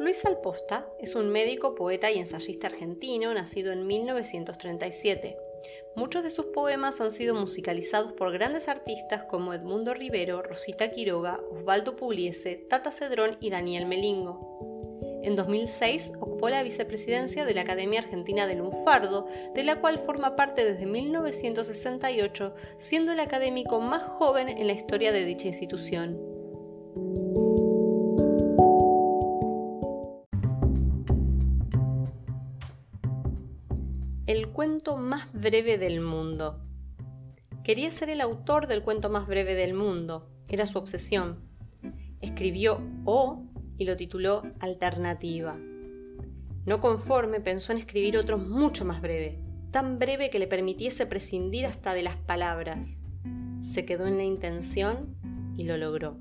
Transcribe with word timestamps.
Luis 0.00 0.24
Alposta 0.24 0.86
es 0.98 1.14
un 1.14 1.28
médico, 1.28 1.74
poeta 1.74 2.10
y 2.10 2.18
ensayista 2.18 2.68
argentino 2.68 3.34
nacido 3.34 3.70
en 3.70 3.86
1937. 3.86 5.36
Muchos 5.94 6.22
de 6.22 6.30
sus 6.30 6.46
poemas 6.46 7.02
han 7.02 7.12
sido 7.12 7.34
musicalizados 7.34 8.14
por 8.14 8.32
grandes 8.32 8.68
artistas 8.68 9.24
como 9.24 9.52
Edmundo 9.52 9.92
Rivero, 9.92 10.40
Rosita 10.40 10.90
Quiroga, 10.90 11.38
Osvaldo 11.52 11.96
Pugliese, 11.96 12.64
Tata 12.70 12.92
Cedrón 12.92 13.36
y 13.42 13.50
Daniel 13.50 13.84
Melingo. 13.84 15.20
En 15.22 15.36
2006 15.36 16.12
ocupó 16.18 16.48
la 16.48 16.62
vicepresidencia 16.62 17.44
de 17.44 17.52
la 17.52 17.60
Academia 17.60 18.00
Argentina 18.00 18.46
del 18.46 18.60
Lunfardo, 18.60 19.26
de 19.54 19.64
la 19.64 19.82
cual 19.82 19.98
forma 19.98 20.34
parte 20.34 20.64
desde 20.64 20.86
1968, 20.86 22.54
siendo 22.78 23.12
el 23.12 23.20
académico 23.20 23.80
más 23.80 24.02
joven 24.02 24.48
en 24.48 24.66
la 24.66 24.72
historia 24.72 25.12
de 25.12 25.26
dicha 25.26 25.48
institución. 25.48 26.29
El 34.30 34.50
cuento 34.50 34.96
más 34.96 35.32
breve 35.32 35.76
del 35.76 36.00
mundo. 36.00 36.60
Quería 37.64 37.90
ser 37.90 38.10
el 38.10 38.20
autor 38.20 38.68
del 38.68 38.84
cuento 38.84 39.10
más 39.10 39.26
breve 39.26 39.56
del 39.56 39.74
mundo, 39.74 40.30
era 40.46 40.66
su 40.66 40.78
obsesión. 40.78 41.40
Escribió 42.20 42.80
O 43.04 43.42
y 43.76 43.86
lo 43.86 43.96
tituló 43.96 44.44
Alternativa. 44.60 45.58
No 46.64 46.80
conforme, 46.80 47.40
pensó 47.40 47.72
en 47.72 47.78
escribir 47.78 48.16
otro 48.16 48.38
mucho 48.38 48.84
más 48.84 49.02
breve, 49.02 49.40
tan 49.72 49.98
breve 49.98 50.30
que 50.30 50.38
le 50.38 50.46
permitiese 50.46 51.06
prescindir 51.06 51.66
hasta 51.66 51.92
de 51.92 52.02
las 52.02 52.16
palabras. 52.16 53.02
Se 53.62 53.84
quedó 53.84 54.06
en 54.06 54.16
la 54.16 54.22
intención 54.22 55.16
y 55.56 55.64
lo 55.64 55.76
logró. 55.76 56.18